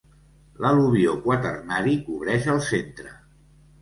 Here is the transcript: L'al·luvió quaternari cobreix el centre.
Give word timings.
L'al·luvió 0.63 1.13
quaternari 1.27 1.95
cobreix 2.07 2.49
el 2.55 2.67
centre. 2.73 3.13